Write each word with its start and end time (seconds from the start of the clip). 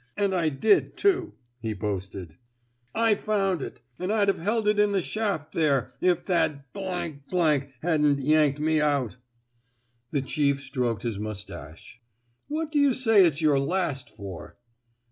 And 0.17 0.33
I 0.33 0.49
did, 0.49 0.97
too," 0.97 1.33
he 1.59 1.73
boasted. 1.75 2.33
I 2.95 3.13
found 3.13 3.61
it. 3.61 3.81
An' 3.99 4.09
I'd 4.09 4.29
've 4.31 4.39
held 4.39 4.67
it 4.67 4.79
in 4.79 4.93
the 4.93 5.01
shaft 5.03 5.53
there, 5.53 5.93
if 6.01 6.25
that 6.25 6.65
hadn't 6.73 8.17
yanked 8.19 8.59
me 8.59 8.81
out." 8.81 9.17
The 10.09 10.23
chief 10.23 10.59
stroked 10.59 11.03
his 11.03 11.19
mustache. 11.19 12.01
What 12.47 12.71
do 12.71 12.79
you 12.79 12.95
say 12.95 13.23
it's 13.27 13.41
your 13.41 13.59
* 13.59 13.59
last' 13.73 14.09
for! 14.17 14.57